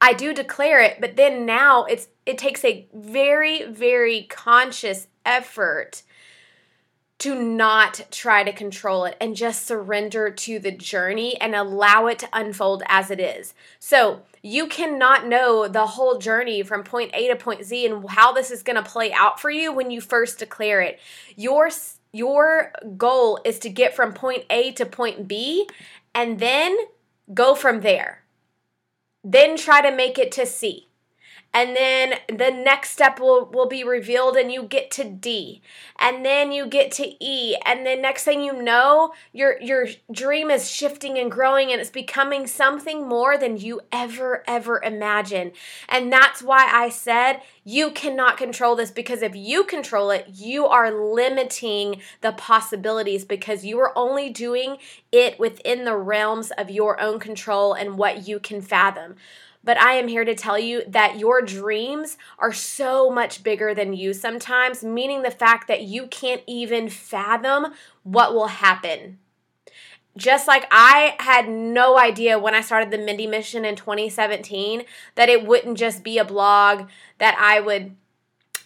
I 0.00 0.12
do 0.12 0.32
declare 0.32 0.80
it, 0.80 1.00
but 1.00 1.16
then 1.16 1.44
now 1.44 1.84
it's 1.84 2.08
it 2.24 2.38
takes 2.38 2.64
a 2.64 2.86
very 2.92 3.64
very 3.64 4.26
conscious 4.28 5.08
effort 5.24 6.02
to 7.18 7.34
not 7.34 8.06
try 8.12 8.44
to 8.44 8.52
control 8.52 9.04
it 9.04 9.16
and 9.20 9.34
just 9.34 9.66
surrender 9.66 10.30
to 10.30 10.60
the 10.60 10.70
journey 10.70 11.36
and 11.40 11.54
allow 11.54 12.06
it 12.06 12.20
to 12.20 12.28
unfold 12.32 12.84
as 12.86 13.10
it 13.10 13.18
is. 13.18 13.54
So, 13.80 14.22
you 14.40 14.68
cannot 14.68 15.26
know 15.26 15.66
the 15.66 15.84
whole 15.84 16.18
journey 16.18 16.62
from 16.62 16.84
point 16.84 17.10
A 17.12 17.26
to 17.26 17.34
point 17.34 17.64
Z 17.64 17.86
and 17.86 18.08
how 18.08 18.30
this 18.30 18.52
is 18.52 18.62
going 18.62 18.76
to 18.76 18.88
play 18.88 19.12
out 19.12 19.40
for 19.40 19.50
you 19.50 19.72
when 19.72 19.90
you 19.90 20.00
first 20.00 20.38
declare 20.38 20.80
it. 20.80 21.00
Your 21.34 21.70
your 22.12 22.72
goal 22.96 23.40
is 23.44 23.58
to 23.60 23.68
get 23.68 23.94
from 23.94 24.12
point 24.12 24.44
A 24.50 24.72
to 24.72 24.86
point 24.86 25.28
B 25.28 25.68
and 26.14 26.38
then 26.38 26.76
go 27.32 27.54
from 27.54 27.80
there. 27.80 28.24
Then 29.22 29.56
try 29.56 29.82
to 29.82 29.94
make 29.94 30.18
it 30.18 30.32
to 30.32 30.46
C 30.46 30.87
and 31.54 31.74
then 31.74 32.14
the 32.28 32.50
next 32.50 32.90
step 32.90 33.18
will, 33.18 33.46
will 33.46 33.66
be 33.66 33.82
revealed 33.82 34.36
and 34.36 34.52
you 34.52 34.64
get 34.64 34.90
to 34.92 35.04
D. 35.04 35.62
And 35.98 36.24
then 36.24 36.52
you 36.52 36.66
get 36.66 36.92
to 36.92 37.24
E. 37.24 37.56
And 37.64 37.86
then 37.86 38.02
next 38.02 38.24
thing 38.24 38.42
you 38.42 38.62
know 38.62 39.12
your 39.32 39.60
your 39.60 39.88
dream 40.12 40.50
is 40.50 40.70
shifting 40.70 41.18
and 41.18 41.30
growing 41.30 41.72
and 41.72 41.80
it's 41.80 41.90
becoming 41.90 42.46
something 42.46 43.08
more 43.08 43.38
than 43.38 43.56
you 43.56 43.80
ever 43.90 44.44
ever 44.46 44.82
imagined. 44.82 45.52
And 45.88 46.12
that's 46.12 46.42
why 46.42 46.70
I 46.70 46.90
said 46.90 47.40
you 47.64 47.90
cannot 47.90 48.36
control 48.36 48.76
this 48.76 48.90
because 48.90 49.22
if 49.22 49.34
you 49.34 49.64
control 49.64 50.10
it 50.10 50.26
you 50.34 50.66
are 50.66 50.92
limiting 50.92 52.00
the 52.20 52.32
possibilities 52.32 53.24
because 53.24 53.64
you 53.64 53.78
are 53.80 53.92
only 53.96 54.30
doing 54.30 54.76
it 55.10 55.38
within 55.40 55.84
the 55.84 55.96
realms 55.96 56.50
of 56.52 56.70
your 56.70 57.00
own 57.00 57.18
control 57.18 57.72
and 57.72 57.98
what 57.98 58.28
you 58.28 58.38
can 58.38 58.60
fathom 58.60 59.16
but 59.64 59.78
I 59.78 59.94
am 59.94 60.08
here 60.08 60.24
to 60.24 60.34
tell 60.34 60.58
you 60.58 60.82
that 60.88 61.18
your 61.18 61.42
dreams 61.42 62.16
are 62.38 62.52
so 62.52 63.10
much 63.10 63.42
bigger 63.42 63.74
than 63.74 63.92
you 63.92 64.12
sometimes, 64.12 64.84
meaning 64.84 65.22
the 65.22 65.30
fact 65.30 65.68
that 65.68 65.82
you 65.82 66.06
can't 66.06 66.42
even 66.46 66.88
fathom 66.88 67.72
what 68.02 68.34
will 68.34 68.48
happen. 68.48 69.18
Just 70.16 70.48
like 70.48 70.66
I 70.70 71.16
had 71.20 71.48
no 71.48 71.98
idea 71.98 72.38
when 72.38 72.54
I 72.54 72.60
started 72.60 72.90
the 72.90 72.98
Mindy 72.98 73.26
Mission 73.26 73.64
in 73.64 73.76
2017 73.76 74.84
that 75.14 75.28
it 75.28 75.46
wouldn't 75.46 75.78
just 75.78 76.02
be 76.02 76.18
a 76.18 76.24
blog 76.24 76.88
that 77.18 77.36
I 77.38 77.60
would 77.60 77.94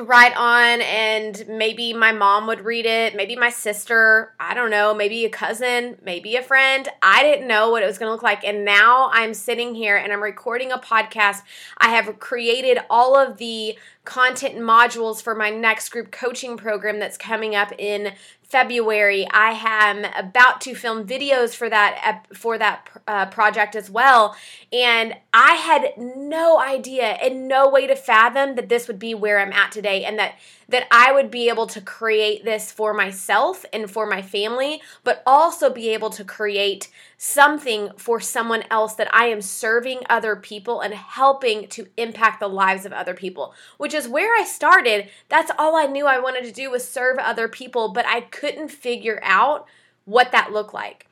write 0.00 0.37
on 0.37 0.80
and 0.80 1.44
maybe 1.49 1.92
my 1.92 2.12
mom 2.12 2.46
would 2.46 2.62
read 2.62 2.87
it, 2.87 3.14
maybe 3.14 3.37
my 3.37 3.50
sister, 3.50 4.34
I 4.40 4.54
don't 4.54 4.70
know, 4.70 4.94
maybe 4.94 5.25
a 5.25 5.30
cousin, 5.30 5.96
maybe 6.02 6.37
a 6.37 6.42
friend. 6.42 6.88
I 7.02 7.22
didn't 7.22 7.46
know 7.46 7.70
what 7.70 7.82
it 7.82 7.87
was 7.87 7.99
going 7.99 8.08
to 8.08 8.12
look 8.12 8.22
like 8.22 8.44
and 8.44 8.64
now 8.64 9.11
I'm 9.12 9.34
sitting 9.34 9.75
here 9.75 9.96
and 9.96 10.12
I'm 10.12 10.22
recording 10.22 10.72
a 10.72 10.78
podcast. 10.78 11.42
I 11.78 11.90
have 11.90 12.18
created 12.18 12.78
all 12.88 13.16
of 13.16 13.38
the 13.38 13.78
content 14.04 14.56
modules 14.56 15.22
for 15.22 15.34
my 15.34 15.50
next 15.50 15.90
group 15.90 16.11
coaching 16.11 16.56
program 16.56 16.99
that's 16.99 17.16
coming 17.16 17.54
up 17.54 17.72
in 17.78 18.12
February. 18.52 19.26
I 19.30 19.50
am 19.64 20.04
about 20.14 20.61
to 20.61 20.75
film 20.75 21.06
videos 21.06 21.54
for 21.56 21.71
that 21.71 22.26
for 22.35 22.59
that 22.59 22.87
uh, 23.09 23.26
project 23.26 23.75
as 23.75 23.90
well, 23.90 24.37
and 24.71 25.14
I 25.32 25.54
had 25.54 25.94
no 25.97 26.61
idea 26.61 27.04
and 27.23 27.49
no 27.49 27.66
way 27.68 27.87
to 27.87 27.97
fathom 27.97 28.54
that 28.56 28.68
this 28.68 28.88
would 28.88 28.99
be 28.99 29.14
where 29.14 29.40
I'm 29.40 29.54
at 29.54 29.73
today, 29.73 30.04
and 30.04 30.18
that 30.18 30.35
that 30.73 30.88
I 30.91 31.12
would 31.12 31.31
be 31.31 31.50
able 31.50 31.67
to 31.67 31.83
create 31.83 32.47
this 32.47 32.73
for 32.73 32.95
myself 32.95 33.67
and 33.75 33.91
for 33.91 34.07
my 34.07 34.23
family, 34.23 34.81
but 35.05 35.23
also 35.26 35.71
be 35.71 35.91
able 35.91 36.09
to 36.11 36.25
create 36.25 36.88
something 37.19 37.91
for 37.99 38.19
someone 38.21 38.64
else 38.71 38.95
that 38.95 39.14
I 39.14 39.26
am 39.26 39.43
serving 39.43 40.00
other 40.09 40.35
people 40.35 40.81
and 40.81 40.95
helping 40.95 41.69
to 41.69 41.88
impact 41.99 42.41
the 42.41 42.49
lives 42.49 42.87
of 42.87 42.93
other 42.93 43.12
people, 43.12 43.55
which 43.76 43.93
is 43.93 44.09
where 44.09 44.35
I 44.35 44.45
started. 44.45 45.11
That's 45.29 45.52
all 45.59 45.76
I 45.76 45.85
knew 45.85 46.07
I 46.07 46.19
wanted 46.19 46.45
to 46.45 46.52
do 46.52 46.71
was 46.71 46.88
serve 46.88 47.19
other 47.19 47.49
people, 47.49 47.91
but 47.91 48.07
I 48.07 48.23
couldn't 48.23 48.71
figure 48.71 49.21
out 49.23 49.67
what 50.07 50.33
that 50.33 50.52
looked 50.52 50.73
like. 50.73 51.07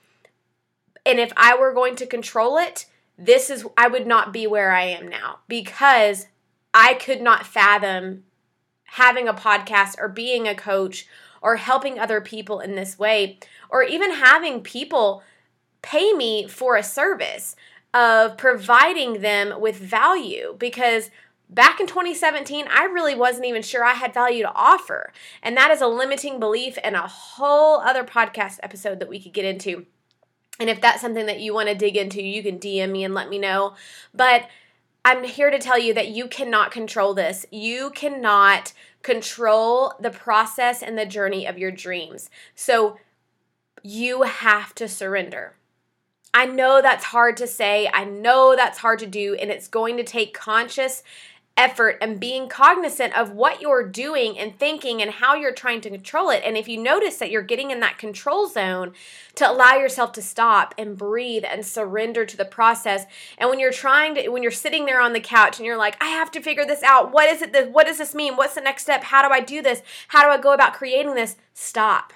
And 1.05 1.21
if 1.21 1.35
I 1.37 1.55
were 1.55 1.75
going 1.75 1.97
to 1.97 2.07
control 2.07 2.57
it, 2.57 2.87
this 3.19 3.50
is 3.50 3.67
I 3.76 3.88
would 3.88 4.07
not 4.07 4.33
be 4.33 4.47
where 4.47 4.73
I 4.73 4.85
am 4.85 5.07
now 5.07 5.40
because 5.49 6.29
I 6.73 6.95
could 6.95 7.21
not 7.21 7.47
fathom 7.47 8.25
having 8.92 9.28
a 9.28 9.35
podcast 9.35 9.97
or 9.99 10.09
being 10.09 10.49
a 10.49 10.54
coach 10.54 11.06
or 11.40 11.56
helping 11.56 11.99
other 11.99 12.20
people 12.20 12.61
in 12.61 12.75
this 12.75 12.99
way 12.99 13.38
or 13.68 13.82
even 13.82 14.12
having 14.12 14.62
people 14.62 15.23
pay 15.82 16.12
me 16.12 16.47
for 16.47 16.76
a 16.76 16.82
service 16.82 17.56
of 17.94 18.37
providing 18.37 19.20
them 19.20 19.61
with 19.61 19.76
value. 19.76 20.56
Because 20.59 21.11
back 21.49 21.80
in 21.80 21.87
2017 21.87 22.66
I 22.68 22.85
really 22.85 23.14
wasn't 23.14 23.47
even 23.47 23.62
sure 23.62 23.85
I 23.85 23.94
had 23.94 24.12
value 24.12 24.42
to 24.42 24.52
offer. 24.52 25.12
And 25.42 25.56
that 25.56 25.70
is 25.70 25.80
a 25.80 25.87
limiting 25.87 26.40
belief 26.40 26.76
and 26.82 26.97
a 26.97 27.06
whole 27.06 27.80
other 27.80 28.04
podcast 28.04 28.59
episode 28.62 28.99
that 28.99 29.09
we 29.09 29.20
could 29.20 29.32
get 29.32 29.44
into. 29.44 29.87
And 30.59 30.68
if 30.68 30.80
that's 30.80 31.00
something 31.00 31.26
that 31.26 31.40
you 31.40 31.54
want 31.54 31.68
to 31.68 31.75
dig 31.75 31.97
into 31.97 32.23
you 32.23 32.42
can 32.42 32.59
DM 32.59 32.90
me 32.90 33.04
and 33.04 33.14
let 33.14 33.30
me 33.30 33.38
know. 33.38 33.75
But 34.12 34.49
I'm 35.04 35.25
here 35.25 35.50
to 35.50 35.59
tell 35.59 35.78
you 35.78 35.95
that 35.95 36.09
you 36.09 36.28
cannot 36.28 36.71
control 36.71 37.14
this. 37.14 37.47
You 37.50 37.90
cannot 37.90 38.73
control 39.02 39.95
the 39.99 40.11
process 40.11 40.83
and 40.83 40.99
the 40.99 41.07
journey 41.07 41.47
of 41.47 41.59
your 41.59 41.71
dreams. 41.71 42.28
So 42.54 42.99
you 43.83 44.23
have 44.23 44.75
to 44.75 44.88
surrender. 44.88 45.54
I 46.33 46.47
know 46.47 46.80
that's 46.83 47.07
hard 47.07 47.37
to 47.38 47.47
say. 47.47 47.90
I 47.92 48.04
know 48.04 48.54
that's 48.54 48.78
hard 48.78 48.99
to 49.00 49.07
do, 49.07 49.35
and 49.35 49.50
it's 49.50 49.69
going 49.69 49.97
to 49.97 50.04
take 50.04 50.33
conscious 50.35 51.02
effort 51.61 51.99
and 52.00 52.19
being 52.19 52.49
cognizant 52.49 53.17
of 53.17 53.33
what 53.33 53.61
you're 53.61 53.87
doing 53.87 54.38
and 54.38 54.59
thinking 54.59 55.02
and 55.02 55.11
how 55.11 55.35
you're 55.35 55.52
trying 55.52 55.83
to 55.83 55.90
control 55.90 56.31
it. 56.31 56.43
And 56.43 56.57
if 56.57 56.67
you 56.67 56.83
notice 56.83 57.19
that 57.19 57.31
you're 57.31 57.43
getting 57.43 57.71
in 57.71 57.81
that 57.81 57.99
control 57.99 58.49
zone, 58.49 58.95
to 59.35 59.49
allow 59.49 59.75
yourself 59.75 60.12
to 60.12 60.23
stop 60.23 60.75
and 60.76 60.97
breathe 60.97 61.45
and 61.49 61.64
surrender 61.64 62.25
to 62.26 62.37
the 62.37 62.45
process. 62.45 63.05
And 63.38 63.49
when 63.49 63.61
you're 63.61 63.73
trying 63.73 64.14
to, 64.17 64.29
when 64.29 64.43
you're 64.43 64.50
sitting 64.50 64.87
there 64.87 65.00
on 65.00 65.12
the 65.12 65.21
couch 65.21 65.59
and 65.59 65.67
you're 65.67 65.76
like, 65.76 65.97
I 66.02 66.09
have 66.09 66.31
to 66.33 66.43
figure 66.43 66.67
this 66.67 66.83
out. 66.83 67.12
What 67.12 67.29
is 67.29 67.43
it? 67.43 67.52
That, 67.52 67.73
what 67.73 67.87
does 67.87 67.99
this 67.99 68.14
mean? 68.14 68.37
What's 68.37 68.55
the 68.55 68.61
next 68.61 68.83
step? 68.83 69.05
How 69.05 69.26
do 69.26 69.33
I 69.33 69.40
do 69.40 69.62
this? 69.62 69.83
How 70.09 70.23
do 70.23 70.31
I 70.31 70.40
go 70.40 70.52
about 70.52 70.75
creating 70.75 71.14
this? 71.14 71.37
Stop. 71.55 72.12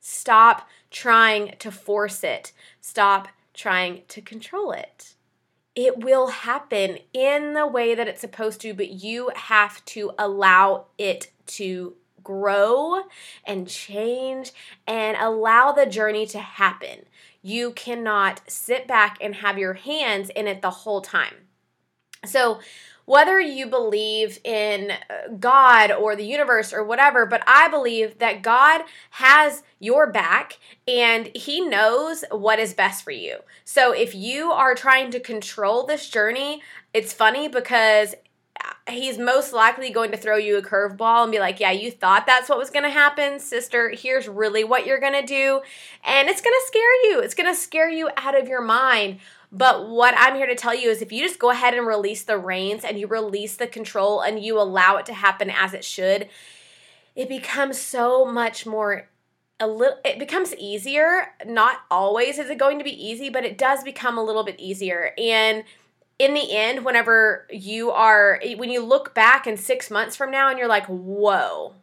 Stop 0.00 0.68
trying 0.90 1.54
to 1.58 1.70
force 1.70 2.24
it. 2.24 2.52
Stop 2.80 3.28
trying 3.52 4.02
to 4.08 4.20
control 4.20 4.72
it 4.72 5.15
it 5.76 6.02
will 6.02 6.28
happen 6.28 6.98
in 7.12 7.52
the 7.52 7.66
way 7.66 7.94
that 7.94 8.08
it's 8.08 8.22
supposed 8.22 8.62
to, 8.62 8.72
but 8.72 8.88
you 8.90 9.30
have 9.36 9.84
to 9.84 10.10
allow 10.18 10.86
it 10.96 11.30
to 11.46 11.94
grow 12.24 13.02
and 13.44 13.68
change 13.68 14.52
and 14.86 15.16
allow 15.20 15.70
the 15.72 15.86
journey 15.86 16.26
to 16.26 16.40
happen. 16.40 17.04
You 17.42 17.72
cannot 17.72 18.40
sit 18.48 18.88
back 18.88 19.18
and 19.20 19.36
have 19.36 19.58
your 19.58 19.74
hands 19.74 20.30
in 20.30 20.48
it 20.48 20.62
the 20.62 20.70
whole 20.70 21.02
time. 21.02 21.34
So, 22.24 22.58
whether 23.06 23.40
you 23.40 23.66
believe 23.66 24.38
in 24.44 24.90
uh, 24.90 25.28
God 25.40 25.90
or 25.90 26.14
the 26.14 26.26
universe 26.26 26.72
or 26.72 26.84
whatever, 26.84 27.24
but 27.24 27.42
I 27.46 27.68
believe 27.68 28.18
that 28.18 28.42
God 28.42 28.82
has 29.10 29.62
your 29.78 30.10
back 30.10 30.58
and 30.86 31.30
He 31.34 31.60
knows 31.60 32.24
what 32.30 32.58
is 32.58 32.74
best 32.74 33.02
for 33.02 33.12
you. 33.12 33.38
So 33.64 33.92
if 33.92 34.14
you 34.14 34.52
are 34.52 34.74
trying 34.74 35.10
to 35.12 35.20
control 35.20 35.86
this 35.86 36.08
journey, 36.10 36.62
it's 36.92 37.12
funny 37.12 37.48
because 37.48 38.14
he's 38.88 39.18
most 39.18 39.52
likely 39.52 39.90
going 39.90 40.10
to 40.12 40.16
throw 40.16 40.36
you 40.36 40.56
a 40.56 40.62
curveball 40.62 41.24
and 41.24 41.32
be 41.32 41.38
like, 41.38 41.60
Yeah, 41.60 41.72
you 41.72 41.90
thought 41.90 42.26
that's 42.26 42.48
what 42.48 42.58
was 42.58 42.70
going 42.70 42.84
to 42.84 42.90
happen, 42.90 43.40
sister. 43.40 43.90
Here's 43.90 44.28
really 44.28 44.64
what 44.64 44.86
you're 44.86 45.00
going 45.00 45.20
to 45.20 45.26
do. 45.26 45.60
And 46.04 46.28
it's 46.28 46.40
going 46.40 46.54
to 46.54 46.66
scare 46.66 47.10
you. 47.10 47.20
It's 47.20 47.34
going 47.34 47.52
to 47.52 47.60
scare 47.60 47.90
you 47.90 48.10
out 48.16 48.38
of 48.38 48.48
your 48.48 48.62
mind. 48.62 49.18
But 49.52 49.88
what 49.88 50.14
I'm 50.16 50.36
here 50.36 50.46
to 50.46 50.54
tell 50.54 50.74
you 50.74 50.90
is 50.90 51.00
if 51.00 51.12
you 51.12 51.22
just 51.22 51.38
go 51.38 51.50
ahead 51.50 51.74
and 51.74 51.86
release 51.86 52.22
the 52.22 52.38
reins 52.38 52.84
and 52.84 52.98
you 52.98 53.06
release 53.06 53.56
the 53.56 53.66
control 53.66 54.20
and 54.20 54.42
you 54.42 54.58
allow 54.60 54.96
it 54.96 55.06
to 55.06 55.14
happen 55.14 55.50
as 55.50 55.72
it 55.72 55.84
should, 55.84 56.28
it 57.14 57.28
becomes 57.28 57.80
so 57.80 58.24
much 58.24 58.66
more 58.66 59.08
a 59.58 59.66
little 59.66 59.98
it 60.04 60.18
becomes 60.18 60.54
easier. 60.56 61.28
Not 61.46 61.78
always 61.90 62.38
is 62.38 62.50
it 62.50 62.58
going 62.58 62.78
to 62.78 62.84
be 62.84 62.90
easy, 62.90 63.30
but 63.30 63.44
it 63.44 63.56
does 63.56 63.82
become 63.82 64.18
a 64.18 64.22
little 64.22 64.44
bit 64.44 64.60
easier. 64.60 65.12
And 65.16 65.64
in 66.18 66.34
the 66.34 66.54
end, 66.54 66.84
whenever 66.84 67.46
you 67.50 67.90
are 67.90 68.40
when 68.56 68.70
you 68.70 68.82
look 68.84 69.14
back 69.14 69.46
in 69.46 69.56
6 69.56 69.90
months 69.90 70.16
from 70.16 70.30
now 70.30 70.48
and 70.48 70.58
you're 70.58 70.68
like, 70.68 70.86
"Whoa. 70.86 71.74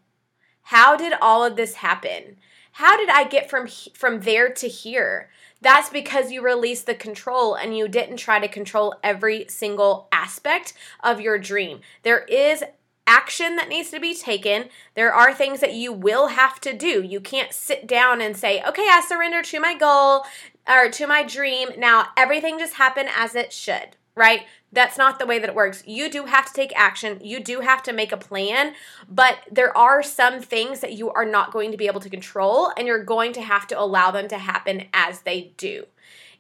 How 0.68 0.96
did 0.96 1.14
all 1.22 1.44
of 1.44 1.56
this 1.56 1.76
happen? 1.76 2.38
How 2.74 2.96
did 2.98 3.10
I 3.10 3.24
get 3.24 3.50
from 3.50 3.68
from 3.68 4.22
there 4.22 4.50
to 4.50 4.68
here?" 4.68 5.30
That's 5.64 5.90
because 5.90 6.30
you 6.30 6.44
released 6.44 6.86
the 6.86 6.94
control 6.94 7.56
and 7.56 7.76
you 7.76 7.88
didn't 7.88 8.18
try 8.18 8.38
to 8.40 8.50
control 8.50 8.96
every 9.02 9.46
single 9.48 10.10
aspect 10.12 10.74
of 11.02 11.22
your 11.22 11.40
dream. 11.40 11.80
There 12.04 12.26
is 12.26 12.66
action 13.08 13.56
that 13.56 13.70
needs 13.70 13.90
to 13.92 14.00
be 14.00 14.14
taken. 14.14 14.66
There 14.96 15.14
are 15.14 15.34
things 15.34 15.62
that 15.62 15.74
you 15.74 15.94
will 15.94 16.28
have 16.28 16.60
to 16.62 16.74
do. 16.74 17.02
You 17.02 17.22
can't 17.22 17.54
sit 17.54 17.88
down 17.88 18.20
and 18.20 18.36
say, 18.36 18.62
okay, 18.64 18.88
I 18.90 19.02
surrender 19.08 19.42
to 19.42 19.60
my 19.62 19.74
goal 19.74 20.26
or 20.68 20.90
to 20.90 21.08
my 21.08 21.24
dream. 21.24 21.70
Now 21.78 22.08
everything 22.18 22.60
just 22.60 22.74
happened 22.74 23.10
as 23.16 23.34
it 23.34 23.54
should, 23.54 23.96
right? 24.16 24.42
That's 24.74 24.98
not 24.98 25.20
the 25.20 25.26
way 25.26 25.40
that 25.40 25.50
it 25.50 25.56
works. 25.56 25.84
You 25.86 26.10
do 26.10 26.26
have 26.26 26.48
to 26.48 26.54
take 26.54 26.74
action. 26.76 27.20
You 27.22 27.40
do 27.40 27.62
have 27.62 27.84
to 27.84 27.94
make 27.94 28.12
a 28.12 28.18
plan, 28.18 28.74
but 29.08 29.38
there 29.52 29.76
are 29.78 30.02
some 30.04 30.42
things 30.42 30.80
that 30.82 30.94
you 30.94 31.12
are 31.12 31.26
not 31.26 31.54
going 31.54 31.72
to 31.72 31.78
be 31.78 31.88
able 31.88 32.02
to 32.02 32.10
control, 32.10 32.72
and 32.76 32.88
you're 32.88 33.04
going 33.04 33.34
to 33.34 33.42
have 33.42 33.68
to 33.68 33.80
allow 33.80 34.12
them 34.12 34.28
to 34.30 34.38
happen 34.38 34.88
as 34.94 35.22
they 35.22 35.54
do 35.58 35.86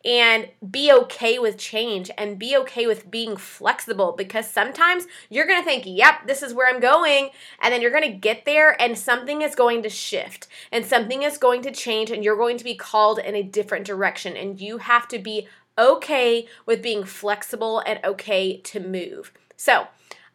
and 0.06 0.50
be 0.70 0.92
okay 0.92 1.40
with 1.40 1.58
change 1.58 2.12
and 2.18 2.38
be 2.38 2.58
okay 2.58 2.86
with 2.86 3.10
being 3.10 3.38
flexible 3.38 4.14
because 4.18 4.50
sometimes 4.50 5.08
you're 5.30 5.48
going 5.48 5.62
to 5.62 5.66
think, 5.66 5.84
yep, 5.86 6.28
this 6.28 6.44
is 6.44 6.54
where 6.54 6.68
I'm 6.68 6.82
going. 6.82 7.30
And 7.62 7.74
then 7.74 7.82
you're 7.82 7.92
going 7.92 8.12
to 8.12 8.18
get 8.18 8.44
there 8.46 8.80
and 8.82 8.98
something 8.98 9.42
is 9.42 9.56
going 9.56 9.82
to 9.84 9.90
shift 9.90 10.48
and 10.72 10.86
something 10.86 11.24
is 11.24 11.38
going 11.38 11.62
to 11.62 11.72
change 11.72 12.12
and 12.12 12.24
you're 12.24 12.36
going 12.36 12.58
to 12.58 12.64
be 12.64 12.76
called 12.76 13.20
in 13.20 13.36
a 13.36 13.44
different 13.44 13.86
direction. 13.86 14.36
And 14.36 14.60
you 14.60 14.80
have 14.80 15.08
to 15.10 15.20
be 15.20 15.48
okay 15.78 16.48
with 16.66 16.82
being 16.82 17.04
flexible 17.04 17.80
and 17.86 18.00
okay 18.04 18.58
to 18.58 18.80
move. 18.80 19.32
So, 19.56 19.88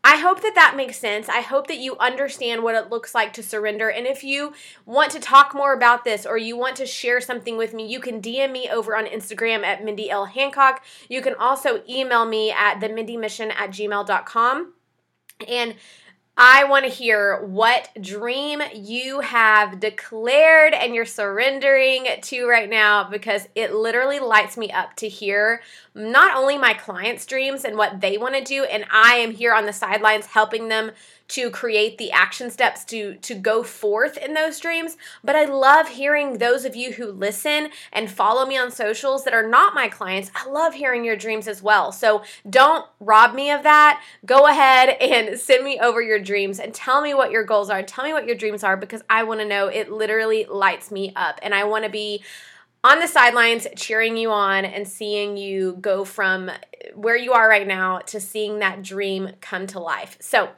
I 0.05 0.17
hope 0.17 0.43
that 0.43 0.55
that 0.55 0.77
makes 0.77 0.97
sense. 0.97 1.29
I 1.29 1.41
hope 1.41 1.67
that 1.67 1.79
you 1.79 1.99
understand 1.99 2.63
what 2.63 2.77
it 2.77 2.89
looks 2.89 3.15
like 3.15 3.33
to 3.35 3.43
surrender. 3.43 3.91
And 3.91 4.07
if 4.07 4.23
you 4.23 4.55
want 4.87 5.11
to 5.11 5.21
talk 5.21 5.55
more 5.55 5.73
about 5.73 6.05
this 6.05 6.25
or 6.25 6.39
you 6.39 6.57
want 6.57 6.77
to 6.77 6.87
share 6.87 7.21
something 7.21 7.57
with 7.57 7.75
me, 7.75 7.87
you 7.87 7.99
can 7.99 8.23
DM 8.23 8.53
me 8.53 8.71
over 8.71 8.97
on 8.97 9.07
Instagram 9.07 9.65
at 9.65 9.85
Mindy 9.85 10.09
L. 10.09 10.27
Hancock. 10.27 10.85
You 11.09 11.21
can 11.21 11.35
also 11.35 11.83
email 11.89 12.25
me 12.25 12.53
at 12.53 12.81
themindymission 12.81 13.53
at 13.53 13.71
gmail.com. 13.71 14.73
And 15.47 15.75
I 16.41 16.63
want 16.63 16.85
to 16.85 16.91
hear 16.91 17.43
what 17.45 17.91
dream 18.01 18.63
you 18.73 19.19
have 19.19 19.81
declared 19.81 20.73
and 20.73 20.95
you're 20.95 21.05
surrendering 21.05 22.07
to 22.23 22.47
right 22.47 22.71
now 22.71 23.11
because 23.11 23.49
it 23.57 23.75
literally 23.75 24.21
lights 24.21 24.57
me 24.57 24.71
up 24.71 24.95
to 24.97 25.09
hear 25.09 25.63
not 25.97 26.37
only 26.37 26.57
my 26.57 26.75
clients' 26.75 27.27
dreams 27.27 27.65
and 27.65 27.77
what 27.77 28.01
they 28.01 28.19
want 28.19 28.37
to 28.37 28.45
do, 28.45 28.63
and 28.63 28.85
I 28.89 29.15
am 29.15 29.33
here 29.33 29.53
on 29.53 29.67
the 29.67 29.73
sidelines 29.73 30.27
helping 30.27 30.69
them 30.69 30.93
to 31.29 31.51
create 31.51 31.99
the 31.99 32.11
action 32.11 32.51
steps 32.51 32.85
to 32.87 33.15
to 33.17 33.35
go 33.35 33.63
forth 33.63 34.17
in 34.17 34.35
those 34.35 34.59
dreams. 34.59 34.97
But 35.23 35.37
i 35.37 35.45
love 35.45 35.89
hearing 35.89 36.39
those 36.39 36.65
of 36.65 36.75
you 36.75 36.93
who 36.93 37.13
listen 37.13 37.69
and 37.93 38.11
follow 38.11 38.47
me 38.47 38.57
on 38.57 38.71
socials 38.71 39.25
that 39.25 39.35
are 39.35 39.47
not 39.47 39.75
my 39.75 39.89
clients. 39.89 40.31
I 40.35 40.49
love 40.49 40.75
hearing 40.75 41.05
your 41.05 41.17
dreams 41.17 41.47
as 41.47 41.63
well. 41.63 41.93
So 41.93 42.23
don't 42.49 42.87
rob 43.01 43.35
me 43.35 43.51
of 43.51 43.63
that. 43.63 44.03
Go 44.25 44.47
ahead 44.47 44.89
and 45.01 45.39
send 45.39 45.65
me 45.65 45.79
over 45.79 46.01
your 46.01 46.19
dreams 46.19 46.59
and 46.59 46.73
tell 46.75 47.03
me 47.03 47.15
what 47.15 47.31
your 47.31 47.45
goals 47.45 47.71
are. 47.71 47.83
Tell 47.83 48.05
me 48.05 48.13
what 48.13 48.27
your 48.27 48.37
dreams 48.37 48.65
are 48.65 48.77
because 48.77 49.03
i 49.11 49.23
want 49.23 49.41
to 49.41 49.47
know. 49.47 49.69
It 49.69 49.93
literally 49.93 50.47
lights 50.47 50.91
me 50.91 51.13
up 51.15 51.39
and 51.43 51.55
i 51.55 51.65
want 51.65 51.85
to 51.85 51.91
be 51.91 52.23
on 52.85 53.01
the 53.01 53.09
sidelines 53.09 53.67
cheering 53.77 54.17
you 54.17 54.31
on 54.31 54.65
and 54.65 54.87
seeing 54.87 55.37
you 55.37 55.77
go 55.81 56.05
from 56.05 56.51
where 56.95 57.17
you 57.17 57.33
are 57.33 57.49
right 57.49 57.67
now 57.67 57.99
to 57.99 58.21
seeing 58.21 58.61
that 58.61 58.83
dream 58.83 59.31
come 59.41 59.67
to 59.67 59.81
life. 59.81 60.17
So, 60.21 60.51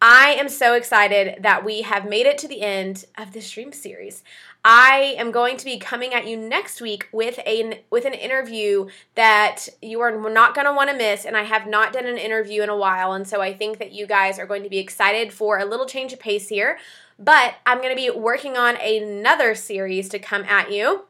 I 0.00 0.36
am 0.38 0.50
so 0.50 0.74
excited 0.74 1.42
that 1.42 1.64
we 1.64 1.82
have 1.82 2.08
made 2.08 2.26
it 2.26 2.36
to 2.38 2.48
the 2.48 2.60
end 2.60 3.06
of 3.16 3.32
this 3.32 3.50
dream 3.50 3.72
series. 3.72 4.22
I 4.62 5.14
am 5.16 5.30
going 5.30 5.56
to 5.56 5.64
be 5.64 5.78
coming 5.78 6.12
at 6.12 6.26
you 6.26 6.36
next 6.36 6.82
week 6.82 7.08
with 7.12 7.38
a 7.46 7.82
with 7.88 8.04
an 8.04 8.12
interview 8.12 8.88
that 9.14 9.68
you 9.80 10.00
are 10.00 10.10
not 10.28 10.54
going 10.54 10.66
to 10.66 10.74
want 10.74 10.90
to 10.90 10.96
miss 10.96 11.24
and 11.24 11.36
I 11.36 11.44
have 11.44 11.66
not 11.66 11.94
done 11.94 12.04
an 12.04 12.18
interview 12.18 12.62
in 12.62 12.68
a 12.68 12.76
while 12.76 13.12
and 13.12 13.26
so 13.26 13.40
I 13.40 13.54
think 13.54 13.78
that 13.78 13.92
you 13.92 14.06
guys 14.06 14.38
are 14.38 14.46
going 14.46 14.64
to 14.64 14.68
be 14.68 14.78
excited 14.78 15.32
for 15.32 15.58
a 15.58 15.64
little 15.64 15.86
change 15.86 16.12
of 16.12 16.20
pace 16.20 16.48
here. 16.48 16.78
But 17.18 17.54
I'm 17.64 17.78
going 17.78 17.96
to 17.96 17.96
be 17.96 18.10
working 18.10 18.58
on 18.58 18.76
another 18.76 19.54
series 19.54 20.10
to 20.10 20.18
come 20.18 20.44
at 20.44 20.70
you. 20.70 21.04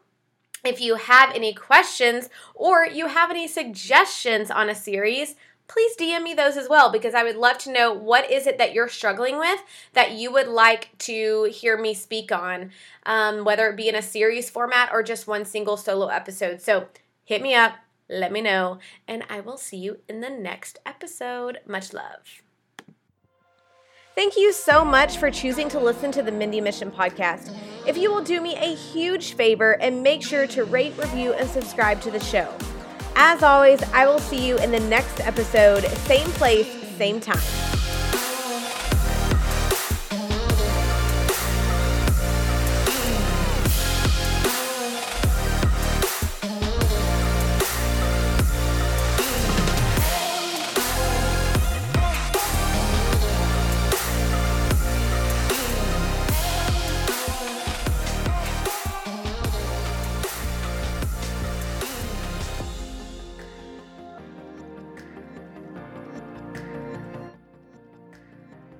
If 0.64 0.81
you 0.81 0.95
have 0.95 1.35
any 1.35 1.52
questions 1.55 2.28
or 2.55 2.87
you 2.87 3.09
have 3.09 3.31
any 3.31 3.49
suggestions 3.49 4.50
on 4.50 4.69
a 4.69 4.75
series, 4.75 5.35
please 5.68 5.96
DM 5.96 6.23
me 6.23 6.35
those 6.35 6.56
as 6.56 6.68
well 6.68 6.90
because 6.90 7.14
I 7.14 7.23
would 7.23 7.37
love 7.37 7.58
to 7.58 7.73
know 7.73 7.92
what 7.92 8.30
is 8.30 8.46
it 8.46 8.58
that 8.58 8.73
you're 8.73 8.88
struggling 8.88 9.38
with 9.38 9.61
that 9.92 10.12
you 10.12 10.32
would 10.32 10.49
like 10.49 10.96
to 10.99 11.44
hear 11.44 11.76
me 11.76 11.94
speak 11.94 12.30
on, 12.32 12.70
um, 13.04 13.44
whether 13.44 13.68
it 13.68 13.76
be 13.76 13.88
in 13.88 13.94
a 13.94 14.02
series 14.02 14.50
format 14.50 14.90
or 14.92 15.02
just 15.02 15.26
one 15.26 15.44
single 15.44 15.76
solo 15.76 16.08
episode. 16.08 16.61
So 16.61 16.88
hit 17.25 17.42
me 17.42 17.54
up, 17.54 17.75
let 18.08 18.32
me 18.32 18.41
know, 18.41 18.78
and 19.08 19.25
I 19.28 19.41
will 19.41 19.56
see 19.56 19.78
you 19.78 19.99
in 20.08 20.21
the 20.21 20.30
next 20.30 20.78
episode. 20.86 21.58
Much 21.67 21.93
love. 21.93 22.43
Thank 24.14 24.38
you 24.38 24.50
so 24.50 24.82
much 24.82 25.19
for 25.19 25.30
choosing 25.30 25.69
to 25.69 25.78
listen 25.78 26.10
to 26.12 26.23
the 26.23 26.32
Mindy 26.32 26.60
Mission 26.60 26.91
podcast. 26.91 27.54
If 27.86 27.99
you 27.99 28.10
will 28.10 28.23
do 28.23 28.41
me 28.41 28.56
a 28.56 28.75
huge 28.75 29.34
favor 29.34 29.73
and 29.73 30.02
make 30.02 30.23
sure 30.23 30.47
to 30.47 30.64
rate, 30.64 30.95
review, 30.97 31.34
and 31.34 31.47
subscribe 31.47 32.00
to 32.00 32.10
the 32.10 32.21
show. 32.21 32.50
As 33.19 33.43
always, 33.43 33.83
I 33.95 34.07
will 34.07 34.19
see 34.19 34.47
you 34.47 34.59
in 34.59 34.71
the 34.71 34.81
next 34.81 35.21
episode, 35.21 35.85
same 36.07 36.29
place, 36.33 36.69
same 36.99 37.19
time. 37.19 37.66